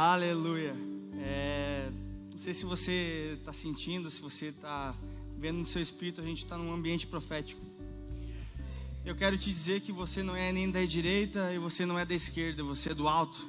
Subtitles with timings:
[0.00, 0.76] Aleluia.
[1.20, 1.88] É,
[2.30, 4.94] não sei se você está sentindo, se você está
[5.36, 7.60] vendo no seu espírito, a gente está num ambiente profético.
[9.04, 12.04] Eu quero te dizer que você não é nem da direita e você não é
[12.04, 13.44] da esquerda, você é do alto.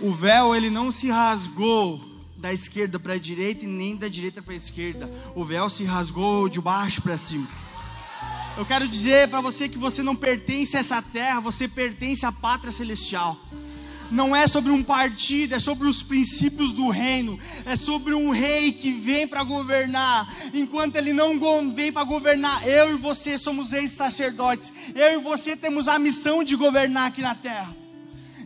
[0.00, 2.00] O véu ele não se rasgou
[2.36, 5.08] da esquerda para a direita e nem da direita para a esquerda.
[5.36, 7.46] O véu se rasgou de baixo para cima.
[8.58, 12.32] Eu quero dizer para você que você não pertence a essa terra, você pertence à
[12.32, 13.38] pátria celestial
[14.12, 18.70] não é sobre um partido, é sobre os princípios do reino, é sobre um rei
[18.70, 20.28] que vem para governar.
[20.52, 21.40] Enquanto ele não
[21.72, 26.44] vem para governar, eu e você somos reis sacerdotes, eu e você temos a missão
[26.44, 27.74] de governar aqui na terra.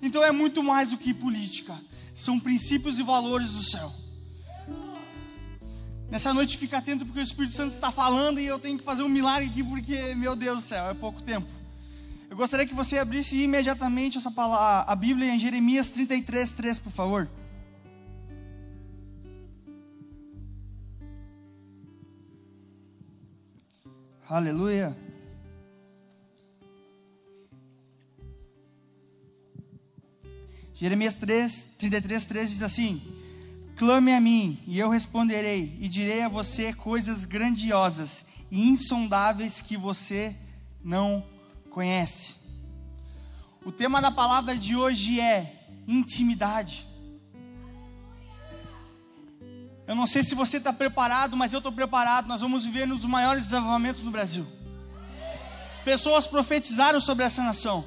[0.01, 1.77] Então é muito mais do que política,
[2.15, 3.93] são princípios e valores do céu.
[6.09, 9.03] Nessa noite fica atento porque o Espírito Santo está falando e eu tenho que fazer
[9.03, 11.49] um milagre aqui porque, meu Deus do céu, é pouco tempo.
[12.29, 16.93] Eu gostaria que você abrisse imediatamente essa palavra, a Bíblia em Jeremias 33, 3, por
[16.93, 17.29] favor.
[24.29, 24.97] Aleluia.
[30.75, 33.01] Jeremias 3, 33, 3 diz assim:
[33.77, 39.77] Clame a mim, e eu responderei, e direi a você coisas grandiosas e insondáveis que
[39.77, 40.35] você
[40.85, 41.25] não
[41.77, 42.37] conhece.
[43.63, 46.87] O tema da palavra de hoje é intimidade.
[49.87, 52.29] Eu não sei se você está preparado, mas eu estou preparado.
[52.29, 54.47] Nós vamos viver um dos maiores desenvolvimentos no Brasil.
[55.85, 57.85] Pessoas profetizaram sobre essa nação.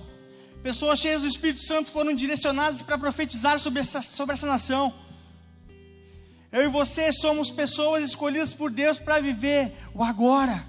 [0.62, 4.94] Pessoas cheias do Espírito Santo foram direcionadas para profetizar sobre essa, sobre essa nação.
[6.52, 10.64] Eu e você somos pessoas escolhidas por Deus para viver o agora.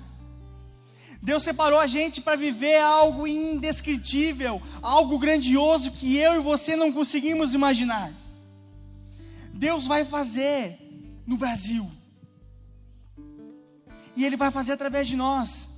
[1.22, 6.90] Deus separou a gente para viver algo indescritível, algo grandioso que eu e você não
[6.90, 8.12] conseguimos imaginar.
[9.52, 10.78] Deus vai fazer
[11.26, 11.90] no Brasil.
[14.16, 15.68] E Ele vai fazer através de nós.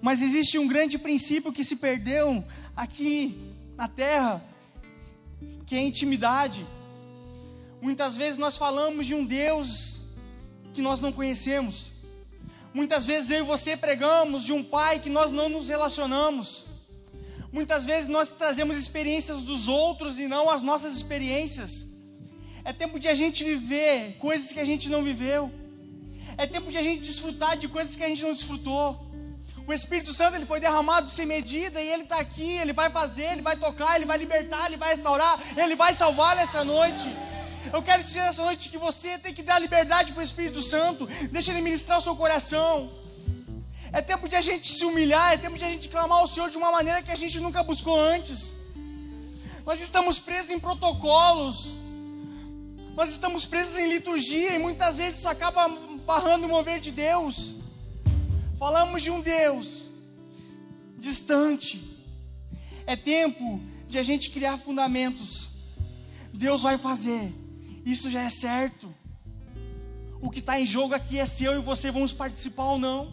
[0.00, 2.42] Mas existe um grande princípio que se perdeu
[2.74, 4.42] aqui na terra,
[5.66, 6.66] que é a intimidade.
[7.82, 10.02] Muitas vezes nós falamos de um Deus
[10.72, 11.91] que nós não conhecemos.
[12.74, 16.64] Muitas vezes eu e você pregamos de um pai que nós não nos relacionamos.
[17.52, 21.86] Muitas vezes nós trazemos experiências dos outros e não as nossas experiências.
[22.64, 25.52] É tempo de a gente viver coisas que a gente não viveu.
[26.38, 29.06] É tempo de a gente desfrutar de coisas que a gente não desfrutou.
[29.66, 32.52] O Espírito Santo ele foi derramado sem medida e ele está aqui.
[32.52, 36.34] Ele vai fazer, ele vai tocar, ele vai libertar, ele vai restaurar, ele vai salvar
[36.36, 37.08] nessa noite.
[37.70, 41.06] Eu quero dizer nessa noite que você tem que dar liberdade para o Espírito Santo.
[41.30, 42.90] Deixa ele ministrar o seu coração.
[43.92, 46.48] É tempo de a gente se humilhar, é tempo de a gente clamar ao Senhor
[46.50, 48.54] de uma maneira que a gente nunca buscou antes.
[49.66, 51.74] Nós estamos presos em protocolos.
[52.96, 55.68] Nós estamos presos em liturgia e muitas vezes isso acaba
[56.04, 57.54] barrando o mover de Deus.
[58.58, 59.88] Falamos de um Deus
[60.98, 61.84] distante.
[62.86, 65.48] É tempo de a gente criar fundamentos.
[66.32, 67.41] Deus vai fazer.
[67.84, 68.92] Isso já é certo.
[70.20, 73.12] O que está em jogo aqui é se eu e você vamos participar ou não.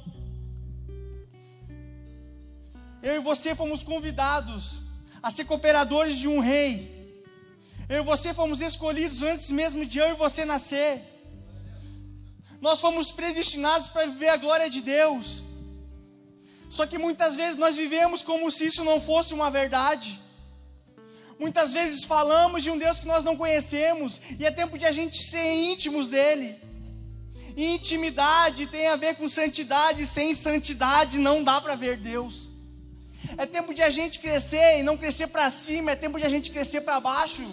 [3.02, 4.82] Eu e você fomos convidados
[5.24, 7.00] a ser cooperadores de um rei.
[7.88, 11.02] Eu e você fomos escolhidos antes mesmo de eu e você nascer.
[12.62, 15.42] Nós fomos predestinados para viver a glória de Deus.
[16.70, 20.20] Só que muitas vezes nós vivemos como se isso não fosse uma verdade.
[21.40, 24.92] Muitas vezes falamos de um Deus que nós não conhecemos, e é tempo de a
[24.92, 26.56] gente ser íntimos dele.
[27.56, 32.50] Intimidade tem a ver com santidade, sem santidade não dá para ver Deus.
[33.38, 36.30] É tempo de a gente crescer e não crescer para cima, é tempo de a
[36.30, 37.44] gente crescer para baixo.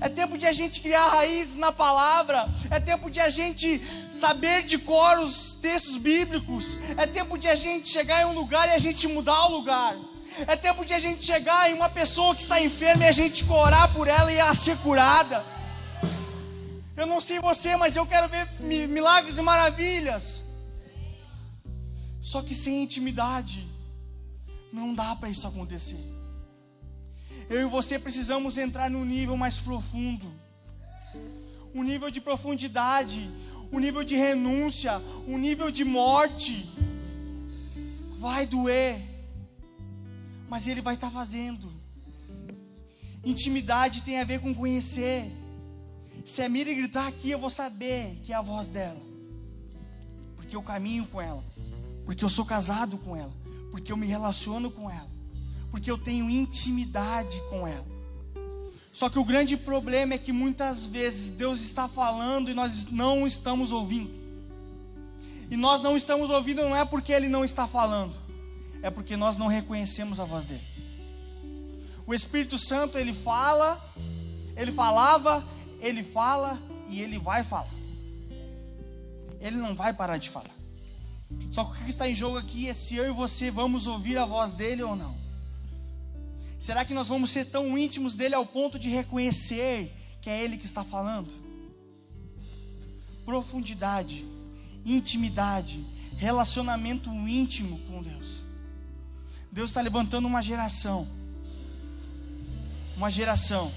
[0.00, 2.48] É tempo de a gente criar raízes na palavra.
[2.70, 6.78] É tempo de a gente saber de cor os textos bíblicos.
[6.96, 9.94] É tempo de a gente chegar em um lugar e a gente mudar o lugar.
[10.46, 13.44] É tempo de a gente chegar em uma pessoa que está enferma e a gente
[13.50, 15.44] orar por ela e ela ser curada.
[16.96, 18.46] Eu não sei você, mas eu quero ver
[18.88, 20.42] milagres e maravilhas.
[22.20, 23.66] Só que sem intimidade,
[24.72, 26.04] não dá para isso acontecer.
[27.48, 30.40] Eu e você precisamos entrar num nível mais profundo
[31.74, 33.30] um nível de profundidade,
[33.72, 36.68] um nível de renúncia, um nível de morte.
[38.16, 39.00] Vai doer,
[40.50, 41.72] mas Ele vai estar fazendo.
[43.24, 45.30] Intimidade tem a ver com conhecer.
[46.26, 49.00] Se a Miriam gritar aqui, eu vou saber que é a voz dela,
[50.34, 51.42] porque eu caminho com ela,
[52.04, 53.32] porque eu sou casado com ela,
[53.70, 55.08] porque eu me relaciono com ela,
[55.70, 57.86] porque eu tenho intimidade com ela.
[58.92, 63.24] Só que o grande problema é que muitas vezes Deus está falando e nós não
[63.24, 64.10] estamos ouvindo.
[65.48, 68.16] E nós não estamos ouvindo não é porque Ele não está falando,
[68.82, 70.64] é porque nós não reconhecemos a voz dele.
[72.06, 73.80] O Espírito Santo ele fala,
[74.56, 75.46] ele falava,
[75.80, 77.72] ele fala e ele vai falar.
[79.40, 80.54] Ele não vai parar de falar.
[81.50, 84.18] Só que o que está em jogo aqui é se eu e você vamos ouvir
[84.18, 85.14] a voz dele ou não.
[86.58, 90.58] Será que nós vamos ser tão íntimos dele ao ponto de reconhecer que é ele
[90.58, 91.30] que está falando?
[93.24, 94.26] Profundidade,
[94.84, 95.82] intimidade,
[96.18, 98.39] relacionamento íntimo com Deus.
[99.52, 101.08] Deus está levantando uma geração,
[102.96, 103.72] uma geração,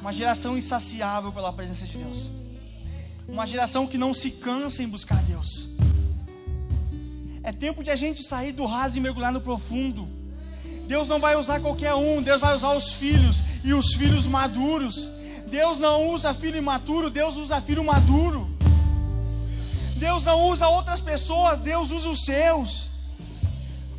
[0.00, 2.30] uma geração insaciável pela presença de Deus,
[3.28, 5.68] uma geração que não se cansa em buscar Deus.
[7.42, 10.08] É tempo de a gente sair do raso e mergulhar no profundo.
[10.88, 15.08] Deus não vai usar qualquer um, Deus vai usar os filhos e os filhos maduros.
[15.48, 18.48] Deus não usa filho imaturo, Deus usa filho maduro.
[19.96, 22.89] Deus não usa outras pessoas, Deus usa os seus.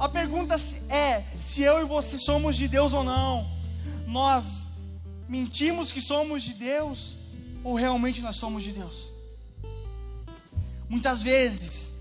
[0.02, 0.56] A pergunta
[0.90, 3.48] é: se eu e você somos de Deus ou não?
[4.08, 4.70] Nós
[5.30, 7.16] mentimos que somos de Deus
[7.64, 9.12] ou realmente nós somos de Deus?
[10.90, 11.92] Muitas vezes,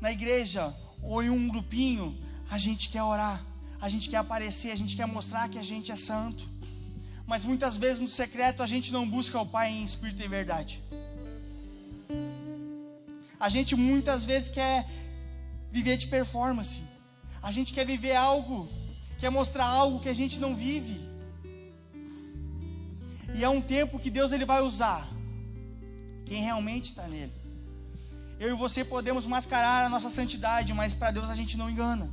[0.00, 0.72] na igreja
[1.02, 2.16] ou em um grupinho,
[2.48, 3.44] a gente quer orar,
[3.80, 6.48] a gente quer aparecer, a gente quer mostrar que a gente é santo.
[7.26, 10.80] Mas muitas vezes no secreto a gente não busca o Pai em espírito e verdade.
[13.40, 14.86] A gente muitas vezes quer
[15.70, 16.82] viver de performance.
[17.42, 18.68] A gente quer viver algo,
[19.18, 21.00] quer mostrar algo que a gente não vive.
[23.34, 25.08] E é um tempo que Deus ele vai usar
[26.24, 27.32] quem realmente está nele.
[28.38, 32.08] Eu e você podemos mascarar a nossa santidade, mas para Deus a gente não engana.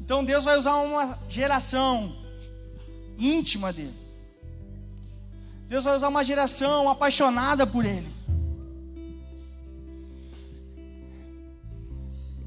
[0.00, 2.16] Então Deus vai usar uma geração
[3.16, 3.94] íntima dele.
[5.68, 8.08] Deus vai usar uma geração apaixonada por ele.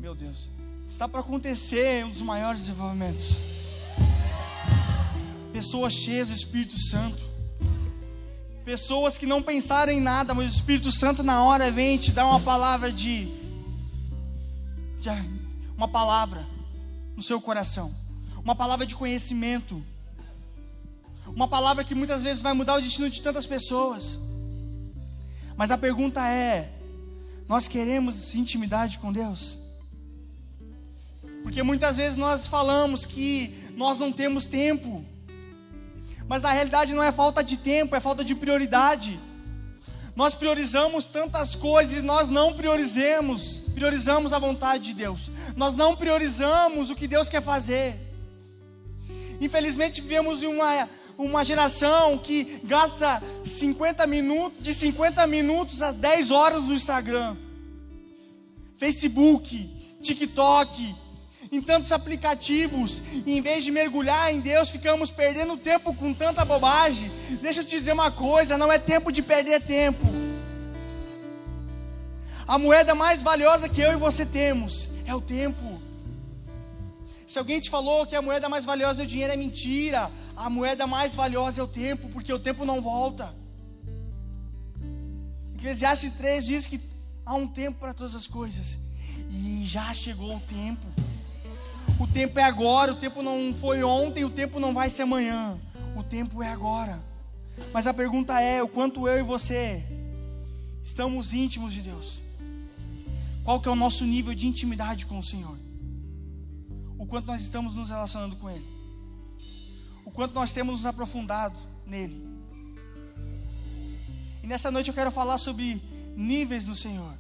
[0.05, 0.51] Meu Deus,
[0.87, 3.39] está para acontecer um dos maiores desenvolvimentos.
[5.51, 7.23] Pessoas cheias do Espírito Santo.
[8.63, 12.27] Pessoas que não pensaram em nada, mas o Espírito Santo na hora vem te dar
[12.27, 13.25] uma palavra de,
[14.99, 15.09] de
[15.75, 16.45] uma palavra
[17.17, 17.91] no seu coração.
[18.43, 19.83] Uma palavra de conhecimento.
[21.25, 24.19] Uma palavra que muitas vezes vai mudar o destino de tantas pessoas.
[25.57, 26.71] Mas a pergunta é:
[27.49, 29.64] nós queremos intimidade com Deus?
[31.45, 35.05] Porque muitas vezes nós falamos que nós não temos tempo.
[36.27, 39.19] Mas na realidade não é falta de tempo, é falta de prioridade.
[40.15, 45.29] Nós priorizamos tantas coisas e nós não priorizamos priorizamos a vontade de Deus.
[45.55, 47.95] Nós não priorizamos o que Deus quer fazer.
[49.39, 56.31] Infelizmente vivemos em uma, uma geração que gasta 50 minutos, de 50 minutos a 10
[56.31, 57.37] horas no Instagram,
[58.79, 59.69] Facebook,
[60.01, 60.95] TikTok,
[61.51, 66.43] em tantos aplicativos, e em vez de mergulhar em Deus, ficamos perdendo tempo com tanta
[66.43, 67.11] bobagem.
[67.41, 70.05] Deixa eu te dizer uma coisa: não é tempo de perder tempo.
[72.47, 75.81] A moeda mais valiosa que eu e você temos é o tempo.
[77.27, 80.11] Se alguém te falou que a moeda mais valiosa é o dinheiro, é mentira.
[80.35, 83.35] A moeda mais valiosa é o tempo, porque o tempo não volta.
[85.55, 86.79] Eclesiastes 3 diz que
[87.25, 88.77] há um tempo para todas as coisas.
[89.29, 90.85] E já chegou o tempo.
[91.99, 95.59] O tempo é agora, o tempo não foi ontem, o tempo não vai ser amanhã.
[95.95, 97.01] O tempo é agora.
[97.73, 99.83] Mas a pergunta é: o quanto eu e você
[100.83, 102.21] estamos íntimos de Deus?
[103.43, 105.57] Qual que é o nosso nível de intimidade com o Senhor?
[106.97, 108.65] O quanto nós estamos nos relacionando com Ele?
[110.03, 112.27] O quanto nós temos nos aprofundado nele?
[114.43, 115.81] E nessa noite eu quero falar sobre
[116.15, 117.13] níveis no Senhor.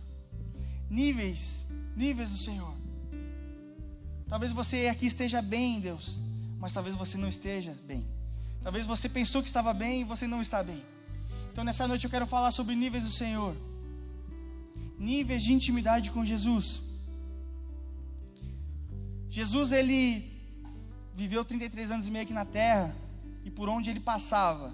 [0.89, 1.63] Níveis,
[1.95, 2.73] níveis no Senhor.
[4.35, 6.19] Talvez você aqui esteja bem, Deus,
[6.59, 8.05] mas talvez você não esteja bem.
[8.61, 10.83] Talvez você pensou que estava bem e você não está bem.
[11.53, 13.55] Então nessa noite eu quero falar sobre níveis do Senhor
[14.99, 16.83] níveis de intimidade com Jesus.
[19.29, 20.29] Jesus ele
[21.13, 22.93] viveu 33 anos e meio aqui na terra
[23.45, 24.73] e por onde ele passava,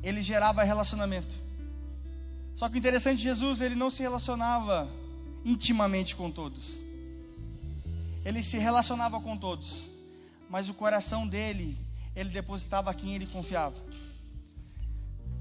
[0.00, 1.34] ele gerava relacionamento.
[2.54, 4.88] Só que o interessante, Jesus ele não se relacionava
[5.44, 6.84] intimamente com todos.
[8.24, 9.88] Ele se relacionava com todos,
[10.48, 11.78] mas o coração dele,
[12.16, 13.76] ele depositava quem ele confiava.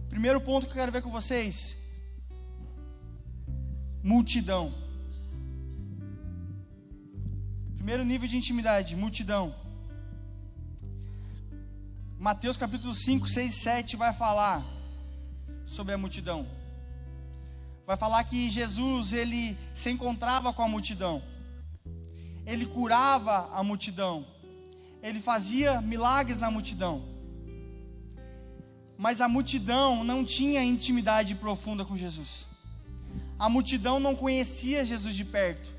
[0.10, 1.84] Primeiro ponto que eu quero ver com vocês
[4.04, 4.74] multidão.
[7.76, 9.56] Primeiro nível de intimidade, multidão.
[12.20, 14.64] Mateus capítulo 5, 6 e 7 vai falar
[15.66, 16.46] sobre a multidão.
[17.86, 21.22] Vai falar que Jesus ele se encontrava com a multidão.
[22.46, 24.26] Ele curava a multidão.
[25.02, 27.04] Ele fazia milagres na multidão.
[28.98, 32.48] Mas a multidão não tinha intimidade profunda com Jesus.
[33.38, 35.70] A multidão não conhecia Jesus de perto.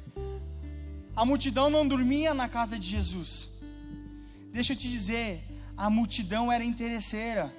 [1.17, 3.49] A multidão não dormia na casa de Jesus.
[4.53, 5.43] Deixa eu te dizer,
[5.77, 7.55] a multidão era interesseira.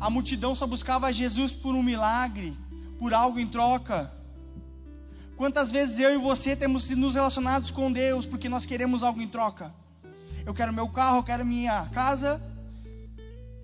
[0.00, 2.56] A multidão só buscava Jesus por um milagre,
[2.98, 4.12] por algo em troca.
[5.36, 9.28] Quantas vezes eu e você temos nos relacionados com Deus porque nós queremos algo em
[9.28, 9.72] troca?
[10.46, 12.40] Eu quero meu carro, eu quero minha casa,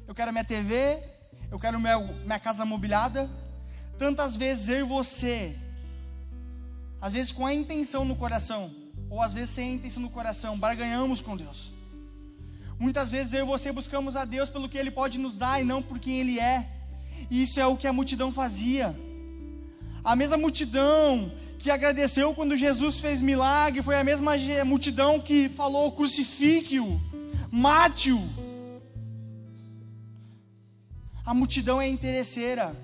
[0.07, 0.99] eu quero minha TV,
[1.51, 3.29] eu quero meu, minha casa mobiliada.
[3.99, 5.57] Tantas vezes eu e você,
[7.01, 8.71] às vezes com a intenção no coração,
[9.09, 11.73] ou às vezes sem a intenção no coração, barganhamos com Deus.
[12.79, 15.65] Muitas vezes eu e você buscamos a Deus pelo que Ele pode nos dar e
[15.65, 16.69] não por quem Ele é.
[17.31, 18.95] E isso é o que a multidão fazia.
[20.05, 24.33] A mesma multidão que agradeceu quando Jesus fez milagre foi a mesma
[24.65, 27.01] multidão que falou: crucifique-o,
[27.51, 28.21] mate-o.
[31.25, 32.77] A multidão é interesseira.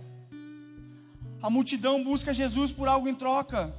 [1.42, 3.74] A multidão busca Jesus por algo em troca.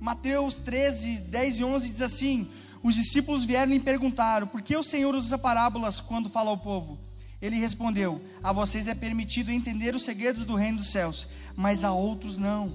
[0.00, 2.50] Mateus 13, 10 e 11 diz assim:
[2.82, 6.98] os discípulos vieram e perguntaram: Por que o Senhor usa parábolas quando fala ao povo?
[7.40, 11.92] Ele respondeu: A vocês é permitido entender os segredos do reino dos céus, mas a
[11.92, 12.72] outros não.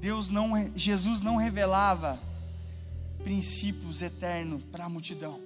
[0.00, 2.18] Deus não, Jesus não revelava
[3.22, 5.38] princípios eternos para a multidão.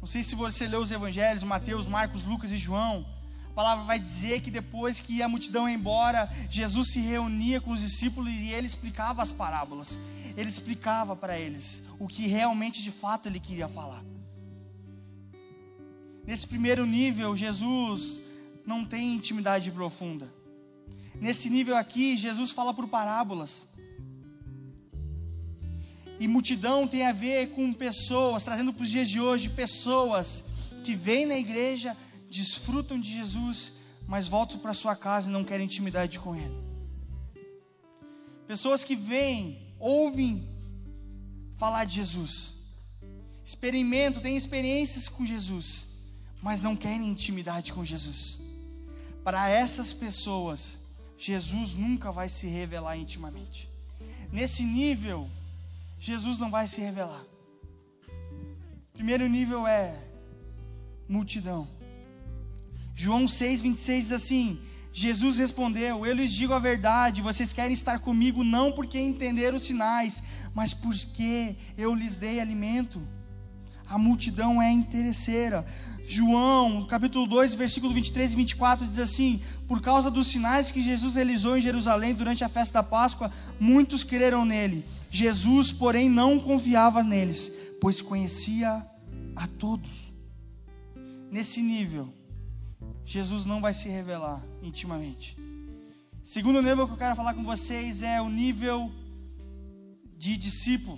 [0.00, 3.04] Não sei se você leu os evangelhos, Mateus, Marcos, Lucas e João.
[3.50, 7.72] A palavra vai dizer que depois que a multidão ia embora, Jesus se reunia com
[7.72, 9.98] os discípulos e ele explicava as parábolas
[10.36, 14.02] ele explicava para eles o que realmente de fato ele queria falar.
[16.26, 18.20] Nesse primeiro nível, Jesus
[18.66, 20.32] não tem intimidade profunda.
[21.20, 23.66] Nesse nível aqui, Jesus fala por parábolas.
[26.18, 30.44] E multidão tem a ver com pessoas, trazendo para os dias de hoje, pessoas
[30.84, 31.96] que vêm na igreja,
[32.28, 33.74] desfrutam de Jesus,
[34.06, 36.54] mas voltam para sua casa e não querem intimidade com Ele.
[38.46, 40.46] Pessoas que vêm ouvem
[41.56, 42.54] falar de Jesus,
[43.44, 45.86] experimentam, têm experiências com Jesus,
[46.42, 48.40] mas não querem intimidade com Jesus.
[49.22, 50.78] Para essas pessoas,
[51.18, 53.68] Jesus nunca vai se revelar intimamente.
[54.32, 55.28] Nesse nível,
[55.98, 57.24] Jesus não vai se revelar.
[58.94, 59.98] Primeiro nível é
[61.08, 61.68] multidão.
[62.94, 64.60] João 6,26 diz assim:
[64.92, 69.64] Jesus respondeu: Eu lhes digo a verdade, vocês querem estar comigo não porque entenderam os
[69.64, 70.22] sinais,
[70.54, 73.00] mas porque eu lhes dei alimento.
[73.90, 75.66] A multidão é interesseira.
[76.06, 81.16] João, capítulo 2, versículo 23 e 24 diz assim: Por causa dos sinais que Jesus
[81.16, 84.86] realizou em Jerusalém durante a festa da Páscoa, muitos creram nele.
[85.10, 88.86] Jesus, porém, não confiava neles, pois conhecia
[89.34, 89.90] a todos.
[91.28, 92.14] Nesse nível,
[93.04, 95.36] Jesus não vai se revelar intimamente.
[96.22, 98.88] Segundo nível que eu quero falar com vocês é o nível
[100.16, 100.96] de discípulo.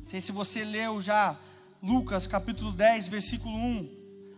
[0.00, 1.38] Não sei se você leu já
[1.82, 3.90] Lucas capítulo 10, versículo 1.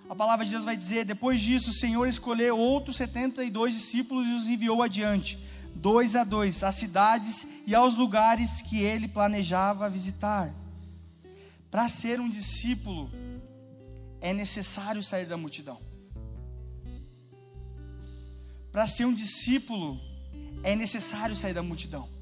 [0.09, 4.33] A palavra de Deus vai dizer: Depois disso, o Senhor escolheu outros 72 discípulos e
[4.33, 5.39] os enviou adiante,
[5.75, 10.55] dois a dois, às cidades e aos lugares que ele planejava visitar.
[11.71, 13.11] Para ser um discípulo,
[14.23, 15.79] é necessário sair da multidão.
[18.73, 20.01] Para ser um discípulo,
[20.63, 22.14] é necessário sair da multidão.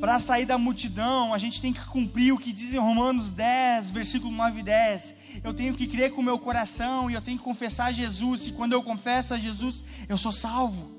[0.00, 3.90] Para sair da multidão, a gente tem que cumprir o que diz em Romanos 10,
[3.90, 5.14] versículo 9 e 10.
[5.44, 8.46] Eu tenho que crer com o meu coração e eu tenho que confessar a Jesus.
[8.46, 10.90] E quando eu confesso a Jesus, eu sou salvo.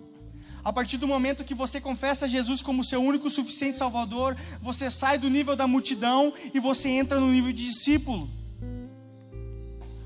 [0.64, 5.18] A partir do momento que você confessa Jesus como seu único suficiente Salvador, você sai
[5.18, 8.30] do nível da multidão e você entra no nível de discípulo.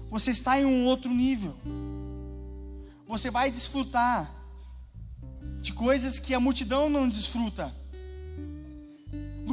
[0.09, 1.53] Você está em um outro nível
[3.07, 4.31] você vai desfrutar
[5.61, 7.73] de coisas que a multidão não desfruta.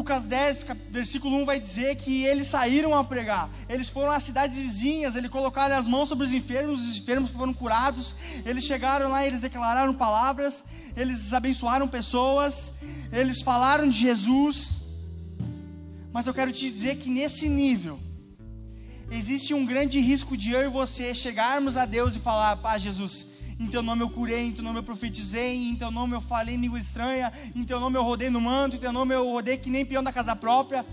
[0.02, 3.48] Lucas 10, versículo 1 vai dizer que eles saíram a pregar.
[3.68, 7.54] Eles foram às cidades vizinhas, eles colocaram as mãos sobre os enfermos, os enfermos foram
[7.54, 8.16] curados.
[8.44, 10.64] Eles chegaram lá, eles declararam palavras,
[10.96, 12.72] eles abençoaram pessoas,
[13.12, 14.78] eles falaram de Jesus.
[16.12, 18.00] Mas eu quero te dizer que nesse nível,
[19.08, 23.24] existe um grande risco de eu e você chegarmos a Deus e falar: Pá, Jesus,
[23.58, 26.54] em teu nome eu curei, em teu nome eu profetizei, em teu nome eu falei
[26.54, 29.56] em língua estranha, em teu nome eu rodei no manto, em teu nome eu rodei
[29.56, 30.84] que nem peão da casa própria.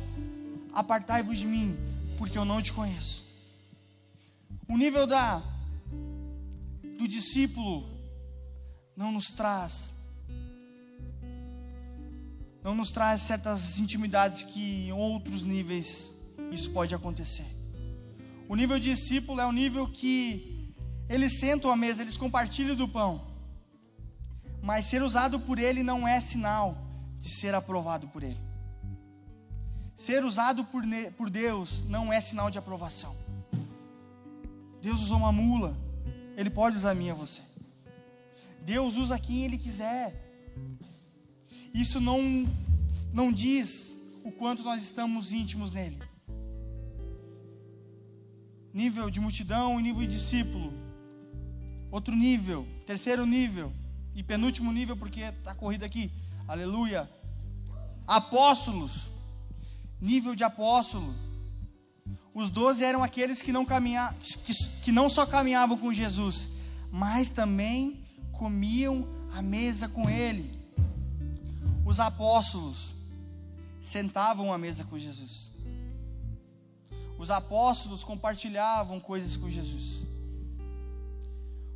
[0.73, 1.77] Apartai-vos de mim,
[2.17, 3.25] porque eu não te conheço.
[4.67, 5.41] O nível da
[6.97, 7.89] do discípulo
[8.95, 9.93] não nos traz
[12.63, 16.13] não nos traz certas intimidades que em outros níveis
[16.51, 17.45] isso pode acontecer.
[18.47, 20.48] O nível discípulo é o nível que
[21.09, 23.27] eles sentam à mesa, eles compartilham do pão.
[24.61, 26.77] Mas ser usado por ele não é sinal
[27.19, 28.39] de ser aprovado por ele.
[29.95, 30.83] Ser usado por,
[31.17, 33.15] por Deus não é sinal de aprovação.
[34.81, 35.77] Deus usou uma mula,
[36.37, 37.41] Ele pode usar a minha você.
[38.61, 40.13] Deus usa quem Ele quiser.
[41.73, 42.47] Isso não,
[43.11, 45.99] não diz o quanto nós estamos íntimos nele.
[48.73, 50.71] Nível de multidão e nível de discípulo.
[51.91, 53.73] Outro nível, terceiro nível
[54.15, 56.11] e penúltimo nível, porque está corrido aqui.
[56.47, 57.09] Aleluia.
[58.05, 59.09] Apóstolos
[59.99, 61.13] nível de apóstolo.
[62.33, 64.15] Os doze eram aqueles que não, caminha,
[64.45, 64.53] que,
[64.83, 66.47] que não só caminhavam com Jesus,
[66.91, 70.57] mas também comiam a mesa com ele.
[71.85, 72.93] Os apóstolos
[73.81, 75.51] sentavam à mesa com Jesus.
[77.17, 80.05] Os apóstolos compartilhavam coisas com Jesus.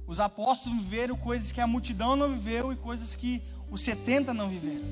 [0.05, 4.49] Os apóstolos viveram coisas que a multidão não viveu e coisas que os setenta não
[4.49, 4.83] viveram.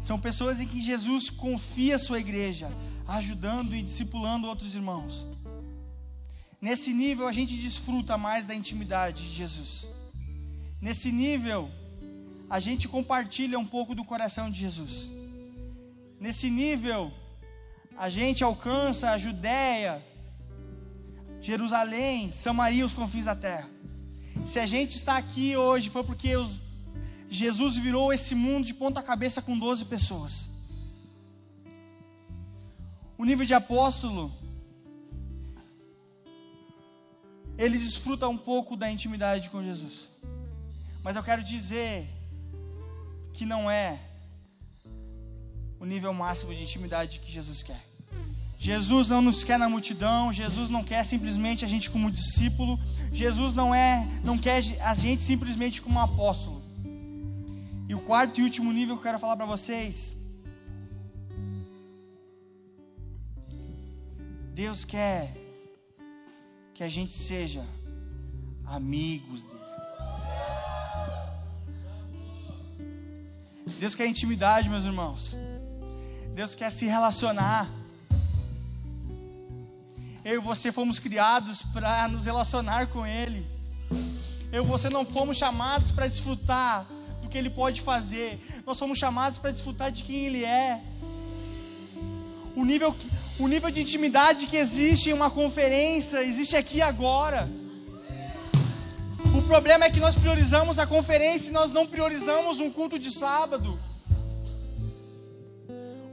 [0.00, 2.68] São pessoas em que Jesus confia a sua igreja,
[3.06, 5.26] ajudando e discipulando outros irmãos.
[6.60, 9.86] Nesse nível a gente desfruta mais da intimidade de Jesus.
[10.80, 11.70] Nesse nível
[12.48, 15.10] a gente compartilha um pouco do coração de Jesus.
[16.18, 17.12] Nesse nível
[17.96, 20.04] a gente alcança a Judéia,
[21.40, 23.68] Jerusalém, Samaria, os confins da terra.
[24.46, 26.60] Se a gente está aqui hoje foi porque os
[27.30, 30.50] Jesus virou esse mundo de ponta cabeça com 12 pessoas.
[33.16, 34.32] O nível de apóstolo,
[37.56, 40.08] ele desfruta um pouco da intimidade com Jesus.
[41.04, 42.08] Mas eu quero dizer
[43.32, 44.00] que não é
[45.78, 47.89] o nível máximo de intimidade que Jesus quer.
[48.62, 52.78] Jesus não nos quer na multidão, Jesus não quer simplesmente a gente como discípulo,
[53.10, 56.60] Jesus não é, não quer a gente simplesmente como apóstolo.
[57.88, 60.14] E o quarto e último nível que eu quero falar para vocês.
[64.52, 65.34] Deus quer
[66.74, 67.64] que a gente seja
[68.66, 69.60] amigos dele.
[73.78, 75.34] Deus quer intimidade, meus irmãos.
[76.34, 77.79] Deus quer se relacionar.
[80.24, 83.46] Eu e você fomos criados para nos relacionar com Ele.
[84.52, 86.86] Eu e você não fomos chamados para desfrutar
[87.30, 88.38] que Ele pode fazer.
[88.66, 90.82] Nós somos chamados para desfrutar de quem Ele é.
[92.54, 92.94] O nível,
[93.38, 97.48] o nível de intimidade que existe em uma conferência, existe aqui agora.
[99.38, 103.10] O problema é que nós priorizamos a conferência e nós não priorizamos um culto de
[103.10, 103.78] sábado.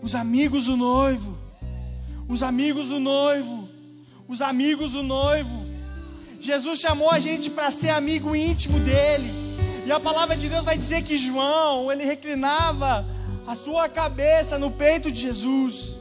[0.02, 1.36] Os amigos do noivo,
[2.30, 3.67] os amigos do noivo,
[4.28, 5.66] os amigos do noivo.
[6.40, 9.32] Jesus chamou a gente para ser amigo íntimo dele.
[9.86, 13.06] E a palavra de Deus vai dizer que João, ele reclinava
[13.48, 15.98] a sua cabeça no peito de Jesus.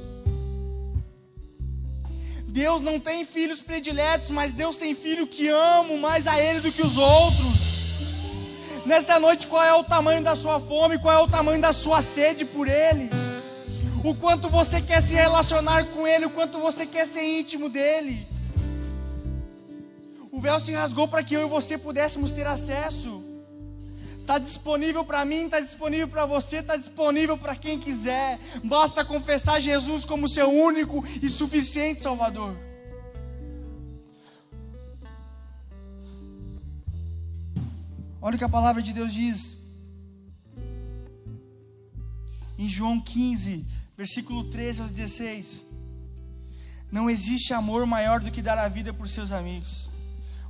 [2.48, 6.72] Deus não tem filhos prediletos, mas Deus tem filho que amam mais a Ele do
[6.72, 7.66] que os outros.
[8.86, 10.98] Nessa noite, qual é o tamanho da sua fome?
[10.98, 13.10] Qual é o tamanho da sua sede por Ele?
[14.08, 18.24] O quanto você quer se relacionar com Ele, o quanto você quer ser íntimo dEle.
[20.30, 23.20] O véu se rasgou para que eu e você pudéssemos ter acesso.
[24.20, 28.38] Está disponível para mim, está disponível para você, está disponível para quem quiser.
[28.62, 32.56] Basta confessar Jesus como seu único e suficiente Salvador.
[38.22, 39.58] Olha o que a palavra de Deus diz.
[42.56, 45.64] Em João 15, versículo 13 aos 16.
[46.92, 49.88] Não existe amor maior do que dar a vida por seus amigos.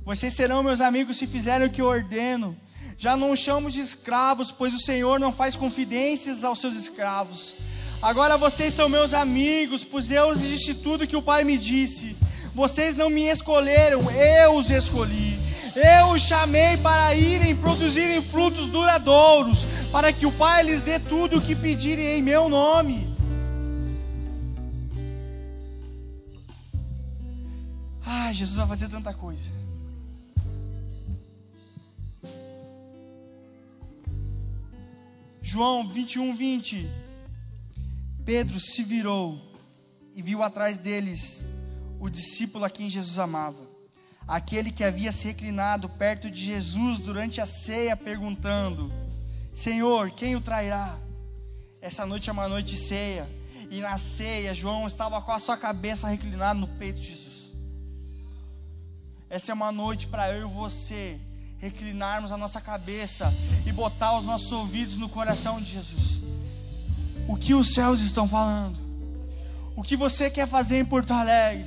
[0.03, 2.55] Vocês serão meus amigos se fizerem o que eu ordeno.
[2.97, 7.55] Já não chamamos de escravos, pois o Senhor não faz confidências aos seus escravos.
[8.01, 12.15] Agora vocês são meus amigos, pois eu os disse tudo que o Pai me disse.
[12.53, 15.39] Vocês não me escolheram, eu os escolhi.
[15.75, 21.37] Eu os chamei para irem produzirem frutos duradouros, para que o Pai lhes dê tudo
[21.37, 23.16] o que pedirem em meu nome.
[28.09, 29.51] Ah, Jesus vai fazer tanta coisa.
[35.41, 36.89] João 21, 20.
[38.25, 39.37] Pedro se virou
[40.15, 41.49] e viu atrás deles
[41.99, 43.61] o discípulo a quem Jesus amava,
[44.25, 48.89] aquele que havia se reclinado perto de Jesus durante a ceia, perguntando:
[49.53, 50.97] Senhor, quem o trairá?
[51.81, 53.29] Essa noite é uma noite de ceia,
[53.69, 57.36] e na ceia, João estava com a sua cabeça reclinada no peito de Jesus.
[59.29, 61.19] Essa é uma noite para eu e você
[61.59, 63.33] reclinarmos a nossa cabeça
[63.65, 66.21] e botar os nossos ouvidos no coração de Jesus.
[67.27, 68.79] O que os céus estão falando?
[69.75, 71.65] O que você quer fazer em Porto Alegre?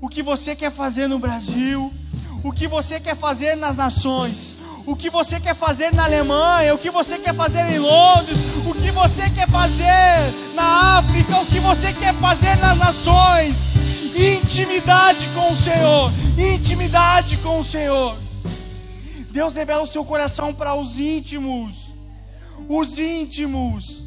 [0.00, 1.92] O que você quer fazer no Brasil?
[2.42, 4.56] O que você quer fazer nas nações?
[4.86, 6.74] O que você quer fazer na Alemanha?
[6.74, 8.38] O que você quer fazer em Londres?
[8.64, 11.40] O que você quer fazer na África?
[11.40, 13.75] O que você quer fazer nas nações?
[14.16, 16.10] Intimidade com o Senhor.
[16.38, 18.16] Intimidade com o Senhor.
[19.30, 21.94] Deus revela o seu coração para os íntimos.
[22.66, 24.06] Os íntimos.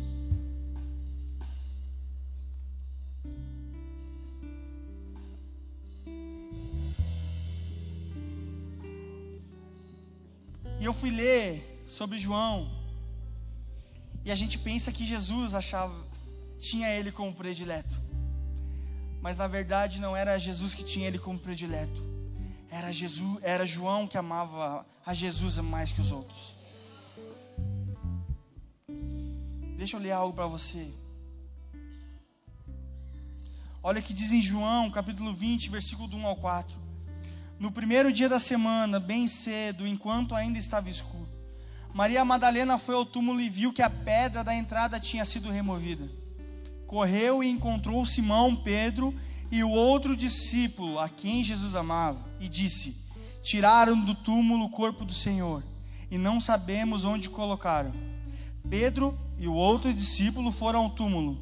[10.79, 12.67] E eu fui ler sobre João.
[14.25, 15.93] E a gente pensa que Jesus achava
[16.57, 18.08] tinha ele como predileto.
[19.21, 22.01] Mas na verdade não era Jesus que tinha ele como predileto.
[22.69, 26.55] Era Jesus, era João que amava a Jesus mais que os outros.
[29.77, 30.93] Deixa eu ler algo para você.
[33.81, 36.79] Olha o que diz em João, capítulo 20, versículo do 1 ao 4.
[37.57, 41.29] No primeiro dia da semana, bem cedo, enquanto ainda estava escuro,
[41.93, 46.09] Maria Madalena foi ao túmulo e viu que a pedra da entrada tinha sido removida.
[46.89, 49.13] Correu e encontrou Simão, Pedro
[49.51, 52.97] e o outro discípulo a quem Jesus amava, e disse:
[53.43, 55.63] Tiraram do túmulo o corpo do Senhor,
[56.09, 57.93] e não sabemos onde colocaram.
[58.67, 61.39] Pedro e o outro discípulo foram ao túmulo.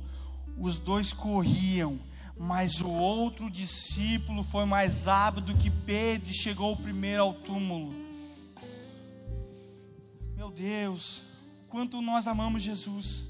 [0.58, 1.98] Os dois corriam,
[2.38, 7.96] mas o outro discípulo foi mais hábil do que Pedro e chegou primeiro ao túmulo.
[10.36, 11.22] Meu Deus,
[11.70, 13.30] quanto nós amamos Jesus.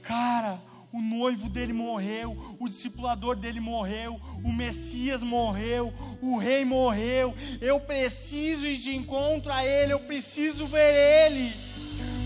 [0.00, 0.62] Cara,
[0.96, 7.34] o noivo dele morreu, o discipulador dele morreu, o Messias morreu, o rei morreu.
[7.60, 11.52] Eu preciso ir de encontro a ele, eu preciso ver ele.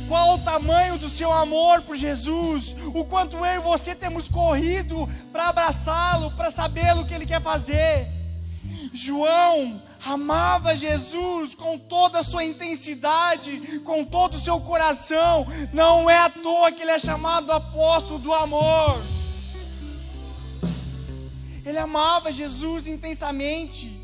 [0.06, 2.76] Qual o tamanho do seu amor por Jesus?
[2.94, 7.42] O quanto eu e você temos corrido para abraçá-lo, para saber o que ele quer
[7.42, 8.06] fazer.
[8.92, 15.46] João amava Jesus com toda a sua intensidade, com todo o seu coração.
[15.72, 19.02] Não é à toa que ele é chamado apóstolo do amor.
[21.64, 23.98] Ele amava Jesus intensamente.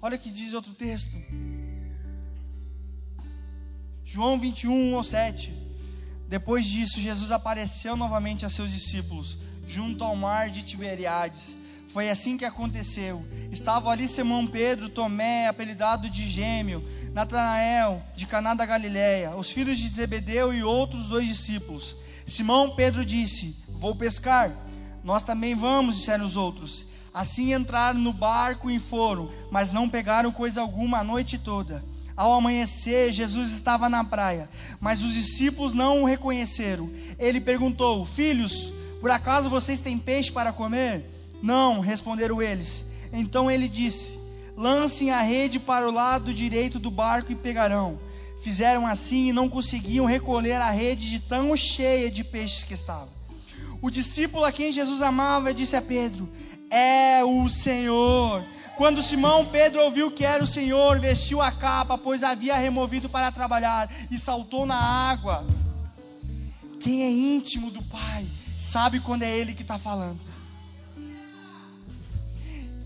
[0.00, 1.16] Olha o que diz outro texto.
[4.04, 5.62] João 21, 1 7.
[6.28, 11.56] Depois disso, Jesus apareceu novamente a seus discípulos junto ao mar de Tiberiades.
[11.92, 13.22] Foi assim que aconteceu.
[13.50, 19.78] Estavam ali Simão Pedro, Tomé, apelidado de Gêmeo, Natanael, de Caná da Galileia, os filhos
[19.78, 21.94] de Zebedeu e outros dois discípulos.
[22.26, 24.50] Simão Pedro disse: Vou pescar.
[25.04, 26.86] Nós também vamos, disseram os outros.
[27.12, 31.84] Assim entraram no barco e foram, mas não pegaram coisa alguma a noite toda.
[32.16, 34.48] Ao amanhecer, Jesus estava na praia,
[34.80, 36.90] mas os discípulos não o reconheceram.
[37.18, 38.72] Ele perguntou: Filhos,
[39.02, 41.04] por acaso vocês têm peixe para comer?
[41.42, 42.84] Não, responderam eles.
[43.12, 44.16] Então ele disse:
[44.56, 47.98] Lancem a rede para o lado direito do barco e pegarão.
[48.44, 53.08] Fizeram assim e não conseguiam recolher a rede de tão cheia de peixes que estava.
[53.80, 56.28] O discípulo a quem Jesus amava disse a Pedro:
[56.70, 58.44] É o Senhor.
[58.76, 63.32] Quando Simão Pedro ouviu que era o Senhor, vestiu a capa, pois havia removido para
[63.32, 65.44] trabalhar, e saltou na água.
[66.78, 68.28] Quem é íntimo do Pai
[68.62, 70.20] sabe quando é Ele que está falando.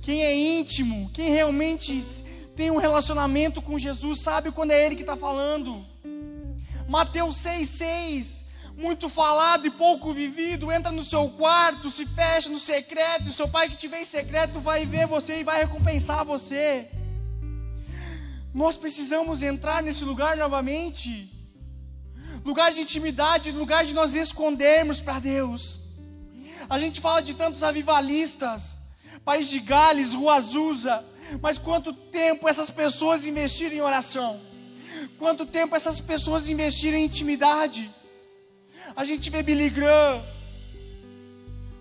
[0.00, 2.02] Quem é íntimo, quem realmente
[2.56, 5.84] tem um relacionamento com Jesus, sabe quando é Ele que está falando.
[6.88, 8.44] Mateus 6,6,
[8.78, 13.48] muito falado e pouco vivido, entra no seu quarto, se fecha no secreto, e seu
[13.48, 16.88] pai que te vê em secreto vai ver você e vai recompensar você.
[18.54, 21.35] Nós precisamos entrar nesse lugar novamente
[22.46, 25.80] lugar de intimidade, lugar de nós escondermos para Deus.
[26.70, 28.76] A gente fala de tantos avivalistas,
[29.24, 31.04] País de Gales, Rua Azusa,
[31.42, 34.40] mas quanto tempo essas pessoas investiram em oração?
[35.18, 37.92] Quanto tempo essas pessoas investiram em intimidade?
[38.94, 40.22] A gente vê Billy Graham,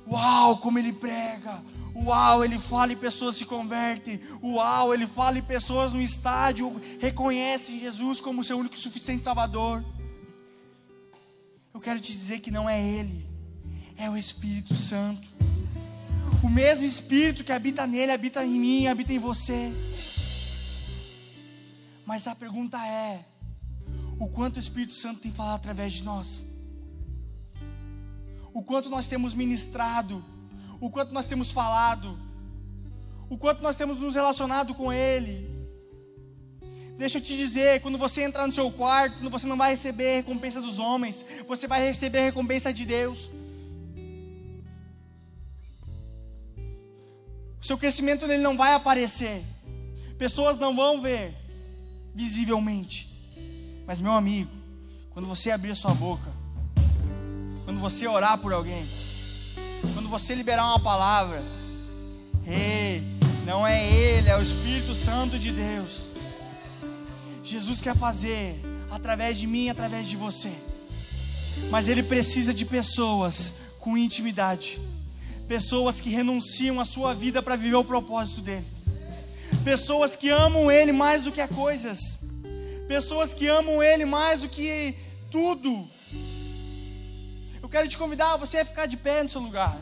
[0.07, 1.63] uau, como ele prega,
[1.95, 4.19] Uau, ele fala e pessoas se convertem.
[4.43, 9.81] Uau, ele fala e pessoas no estádio reconhecem Jesus como seu único e suficiente Salvador.
[11.75, 13.29] Eu quero te dizer que não é Ele,
[13.97, 15.27] é o Espírito Santo.
[16.41, 19.73] O mesmo Espírito que habita nele, habita em mim, habita em você.
[22.05, 23.25] Mas a pergunta é:
[24.17, 26.45] o quanto o Espírito Santo tem falado através de nós?
[28.53, 30.23] O quanto nós temos ministrado?
[30.79, 32.17] O quanto nós temos falado?
[33.29, 35.54] O quanto nós temos nos relacionado com Ele?
[36.97, 40.15] Deixa eu te dizer, quando você entrar no seu quarto, você não vai receber a
[40.17, 43.29] recompensa dos homens, você vai receber a recompensa de Deus.
[47.61, 49.43] O seu crescimento nele não vai aparecer.
[50.17, 51.35] Pessoas não vão ver
[52.13, 53.09] visivelmente.
[53.85, 54.51] Mas meu amigo,
[55.11, 56.31] quando você abrir sua boca,
[57.65, 58.87] quando você orar por alguém,
[59.93, 61.43] quando você liberar uma palavra,
[62.47, 63.03] ei,
[63.45, 66.14] não é ele, é o Espírito Santo de Deus.
[67.45, 68.59] Jesus quer fazer
[68.91, 70.51] através de mim, através de você.
[71.69, 74.79] Mas ele precisa de pessoas com intimidade
[75.47, 78.65] pessoas que renunciam à sua vida para viver o propósito dele,
[79.63, 82.19] pessoas que amam ele mais do que a coisas,
[82.87, 84.95] pessoas que amam ele mais do que
[85.31, 85.87] tudo.
[87.61, 89.77] Eu quero te convidar você a ficar de pé no seu lugar.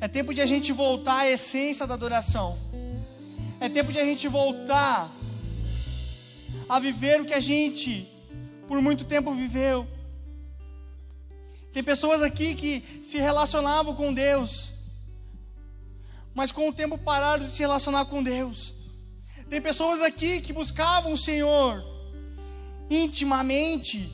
[0.00, 2.58] É tempo de a gente voltar à essência da adoração.
[3.60, 5.10] É tempo de a gente voltar
[6.66, 8.08] a viver o que a gente
[8.66, 9.86] por muito tempo viveu.
[11.72, 14.72] Tem pessoas aqui que se relacionavam com Deus,
[16.34, 18.72] mas com o tempo pararam de se relacionar com Deus.
[19.50, 21.84] Tem pessoas aqui que buscavam o Senhor
[22.88, 24.10] intimamente,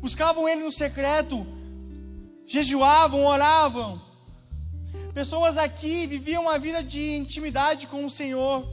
[0.00, 1.46] buscavam Ele no secreto,
[2.46, 4.00] jejuavam, oravam,
[5.14, 8.64] Pessoas aqui viviam uma vida de intimidade com o Senhor,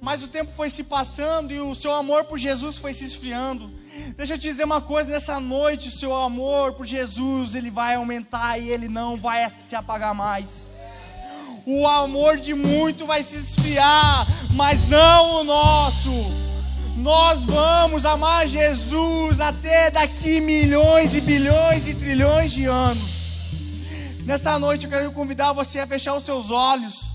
[0.00, 3.70] mas o tempo foi se passando e o seu amor por Jesus foi se esfriando.
[4.16, 7.96] Deixa eu te dizer uma coisa: nessa noite, o seu amor por Jesus ele vai
[7.96, 10.70] aumentar e ele não vai se apagar mais.
[11.66, 16.10] O amor de muito vai se esfriar, mas não o nosso.
[16.96, 23.19] Nós vamos amar Jesus até daqui milhões e bilhões e trilhões de anos.
[24.24, 27.14] Nessa noite eu quero convidar você a fechar os seus olhos.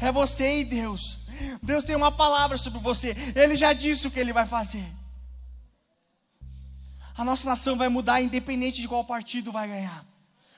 [0.00, 1.18] É você e Deus.
[1.62, 3.16] Deus tem uma palavra sobre você.
[3.34, 4.86] Ele já disse o que ele vai fazer.
[7.16, 10.04] A nossa nação vai mudar independente de qual partido vai ganhar.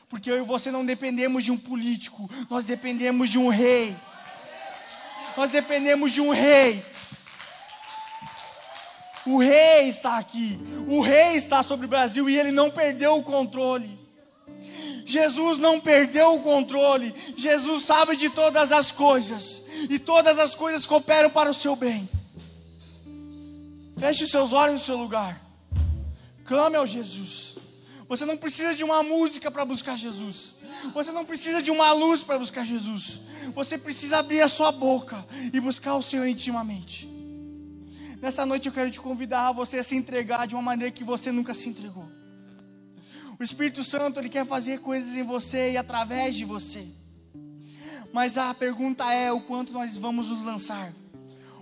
[0.09, 3.97] Porque eu e você não dependemos de um político, nós dependemos de um rei.
[5.37, 6.85] Nós dependemos de um rei.
[9.27, 10.59] O rei está aqui.
[10.87, 14.04] O rei está sobre o Brasil e ele não perdeu o controle.
[15.05, 17.15] Jesus não perdeu o controle.
[17.37, 19.63] Jesus sabe de todas as coisas.
[19.91, 22.09] E todas as coisas cooperam para o seu bem.
[23.99, 25.41] Feche seus olhos no seu lugar.
[26.45, 27.57] Clame ao Jesus.
[28.09, 30.55] Você não precisa de uma música para buscar Jesus.
[30.93, 33.21] Você não precisa de uma luz para buscar Jesus.
[33.55, 37.09] Você precisa abrir a sua boca e buscar o Senhor intimamente.
[38.21, 41.05] Nessa noite eu quero te convidar a você a se entregar de uma maneira que
[41.05, 42.09] você nunca se entregou.
[43.39, 46.87] O Espírito Santo ele quer fazer coisas em você e através de você.
[48.13, 50.93] Mas a pergunta é o quanto nós vamos nos lançar.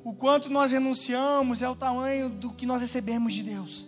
[0.05, 3.87] O quanto nós renunciamos é o tamanho do que nós recebemos de Deus.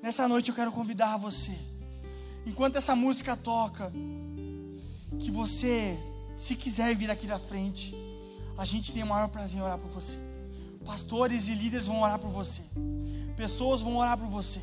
[0.00, 1.58] Nessa noite eu quero convidar você.
[2.46, 3.92] Enquanto essa música toca,
[5.18, 5.98] que você,
[6.36, 7.94] se quiser vir aqui na frente,
[8.56, 10.16] a gente tem o maior prazer em orar por você.
[10.84, 12.62] Pastores e líderes vão orar por você.
[13.36, 14.60] Pessoas vão orar por você.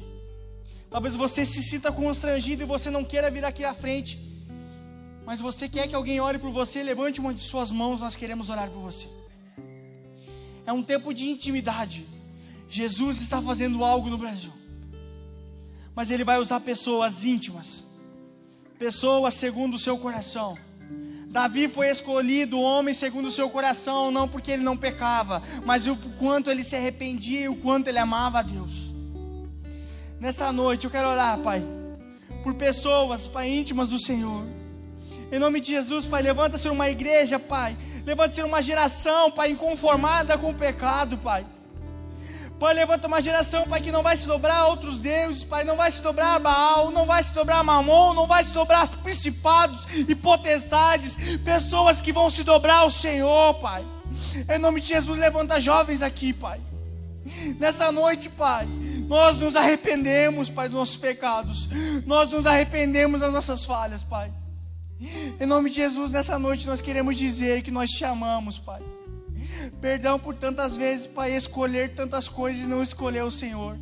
[0.96, 4.18] Talvez você se sinta constrangido e você não queira vir aqui à frente.
[5.26, 8.50] Mas você quer que alguém ore por você, levante uma de suas mãos, nós queremos
[8.50, 9.10] orar por você.
[10.66, 12.08] É um tempo de intimidade.
[12.70, 14.54] Jesus está fazendo algo no Brasil.
[15.94, 17.84] Mas ele vai usar pessoas íntimas.
[18.80, 20.58] Pessoas segundo o seu coração.
[21.28, 25.98] Davi foi escolhido homem segundo o seu coração, não porque ele não pecava, mas o
[26.18, 28.85] quanto ele se arrependia e o quanto ele amava a Deus.
[30.20, 31.64] Nessa noite eu quero orar, Pai,
[32.42, 34.44] por pessoas, Pai, íntimas do Senhor.
[35.32, 37.76] Em nome de Jesus, Pai, levanta-se uma igreja, Pai.
[38.06, 41.46] Levanta-se uma geração, Pai, inconformada com o pecado, Pai.
[42.60, 45.76] Pai, levanta uma geração, Pai, que não vai se dobrar a outros deuses, Pai, não
[45.76, 48.84] vai se dobrar a Baal, não vai se dobrar a Mamon, não vai se dobrar
[48.84, 53.84] a principados e potestades, pessoas que vão se dobrar ao Senhor, Pai.
[54.48, 56.62] Em nome de Jesus, levanta jovens aqui, Pai.
[57.60, 58.68] Nessa noite, Pai,
[59.08, 61.70] nós nos arrependemos, Pai, dos nossos pecados.
[62.06, 64.32] Nós nos arrependemos das nossas falhas, Pai.
[65.40, 68.82] Em nome de Jesus, nessa noite nós queremos dizer que nós te amamos, Pai.
[69.82, 73.78] Perdão por tantas vezes, Pai, escolher tantas coisas e não escolher o Senhor.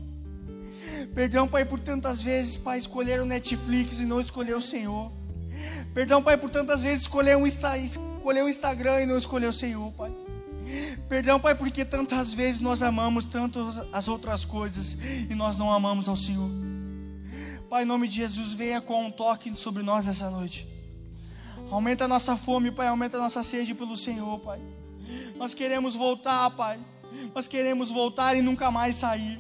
[1.13, 5.12] Perdão, Pai, por tantas vezes, Pai, escolher o Netflix e não escolher o Senhor.
[5.93, 10.12] Perdão, Pai, por tantas vezes escolher um, um Instagram e não escolher o Senhor, Pai.
[11.10, 13.60] Perdão, Pai, porque tantas vezes nós amamos tanto
[13.91, 14.97] as outras coisas
[15.30, 16.49] e nós não amamos ao Senhor.
[17.69, 20.67] Pai, em nome de Jesus, venha com um toque sobre nós essa noite.
[21.71, 24.62] Aumenta a nossa fome, Pai, aumenta a nossa sede pelo Senhor, Pai.
[25.36, 26.80] Nós queremos voltar, Pai.
[27.34, 29.39] Nós queremos voltar e nunca mais sair.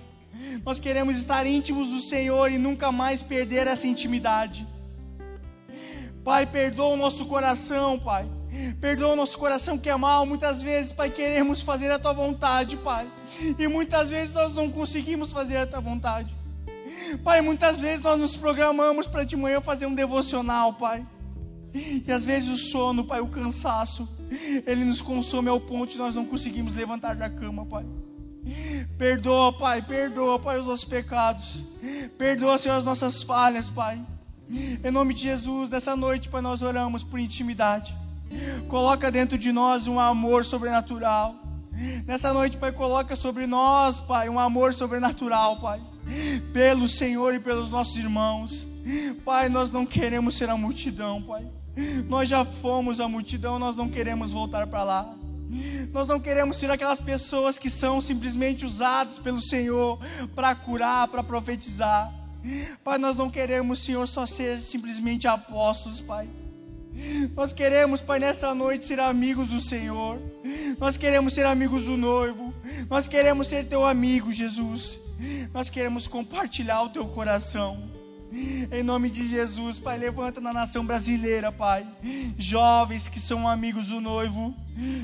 [0.65, 4.67] Nós queremos estar íntimos do Senhor e nunca mais perder essa intimidade.
[6.23, 8.27] Pai, perdoa o nosso coração, Pai.
[8.79, 10.25] Perdoa o nosso coração que é mal.
[10.25, 13.07] Muitas vezes, Pai, queremos fazer a tua vontade, Pai.
[13.57, 16.33] E muitas vezes nós não conseguimos fazer a tua vontade.
[17.23, 21.05] Pai, muitas vezes nós nos programamos para de manhã fazer um devocional, Pai.
[21.73, 24.07] E às vezes o sono, Pai, o cansaço,
[24.67, 27.85] ele nos consome ao ponto de nós não conseguimos levantar da cama, Pai.
[28.97, 31.63] Perdoa, Pai, perdoa, Pai, os nossos pecados.
[32.17, 33.99] Perdoa, Senhor, as nossas falhas, Pai.
[34.83, 37.95] Em nome de Jesus, nessa noite, Pai, nós oramos por intimidade.
[38.67, 41.35] Coloca dentro de nós um amor sobrenatural.
[42.05, 45.81] Nessa noite, Pai, coloca sobre nós, Pai, um amor sobrenatural, Pai.
[46.53, 48.67] Pelo Senhor e pelos nossos irmãos.
[49.23, 51.45] Pai, nós não queremos ser a multidão, Pai.
[52.07, 55.15] Nós já fomos a multidão, nós não queremos voltar para lá.
[55.91, 59.99] Nós não queremos ser aquelas pessoas que são simplesmente usadas pelo Senhor
[60.35, 62.13] para curar, para profetizar.
[62.83, 66.27] Pai, nós não queremos, Senhor, só ser simplesmente apóstolos, Pai.
[67.35, 70.19] Nós queremos, Pai, nessa noite ser amigos do Senhor.
[70.79, 72.53] Nós queremos ser amigos do noivo.
[72.89, 74.99] Nós queremos ser teu amigo, Jesus.
[75.53, 77.91] Nós queremos compartilhar o teu coração.
[78.71, 81.85] Em nome de Jesus, Pai, levanta na nação brasileira, Pai.
[82.37, 84.53] Jovens que são amigos do noivo,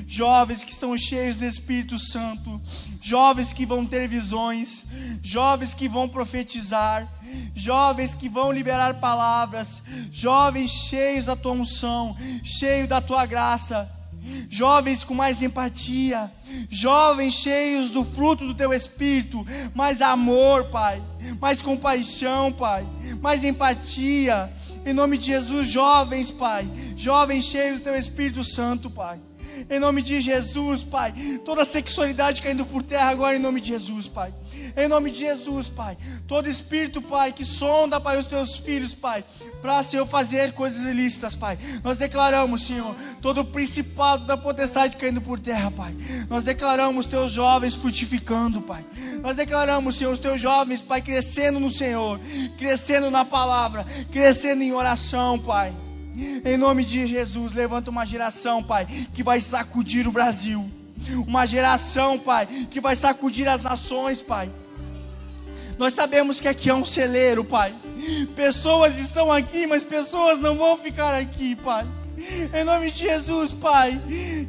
[0.06, 2.60] jovens que são cheios do Espírito Santo,
[3.00, 4.84] jovens que vão ter visões,
[5.22, 7.08] jovens que vão profetizar,
[7.54, 13.88] jovens que vão liberar palavras, jovens cheios da tua unção, cheios da tua graça.
[14.50, 16.30] Jovens com mais empatia,
[16.68, 21.02] jovens cheios do fruto do teu espírito, mais amor, Pai,
[21.40, 22.86] mais compaixão, Pai,
[23.22, 24.52] mais empatia.
[24.84, 29.18] Em nome de Jesus, jovens, Pai, jovens cheios do teu Espírito Santo, Pai.
[29.68, 31.12] Em nome de Jesus, Pai.
[31.44, 34.32] Toda sexualidade caindo por terra agora, em nome de Jesus, Pai.
[34.76, 35.96] Em nome de Jesus, Pai.
[36.26, 39.24] Todo espírito, Pai, que sonda, Pai, os teus filhos, Pai,
[39.60, 41.58] para, Senhor, fazer coisas ilícitas, Pai.
[41.82, 45.94] Nós declaramos, Senhor, todo o principado da potestade caindo por terra, Pai.
[46.28, 48.84] Nós declaramos os teus jovens frutificando, Pai.
[49.20, 52.20] Nós declaramos, Senhor, os teus jovens, Pai, crescendo no Senhor,
[52.58, 55.72] crescendo na palavra, crescendo em oração, Pai.
[56.44, 60.68] Em nome de Jesus, levanta uma geração, Pai, que vai sacudir o Brasil.
[61.26, 64.50] Uma geração, Pai, que vai sacudir as nações, Pai.
[65.78, 67.74] Nós sabemos que aqui é um celeiro, Pai.
[68.36, 71.86] Pessoas estão aqui, mas pessoas não vão ficar aqui, Pai.
[72.52, 73.98] Em nome de Jesus, Pai,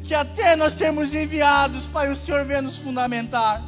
[0.04, 3.62] que até nós sermos enviados, Pai, o Senhor venha nos fundamentar.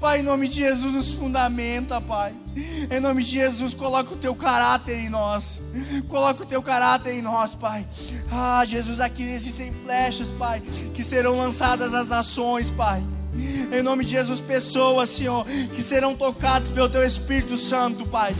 [0.00, 2.34] Pai, em nome de Jesus, nos fundamenta, Pai.
[2.54, 5.60] Em nome de Jesus, coloca o teu caráter em nós.
[6.08, 7.86] Coloca o teu caráter em nós, Pai.
[8.30, 10.60] Ah, Jesus, aqui existem flechas, Pai,
[10.92, 13.02] que serão lançadas às nações, Pai.
[13.72, 18.30] Em nome de Jesus, pessoas, Senhor, que serão tocadas pelo Teu Espírito Santo, Pai.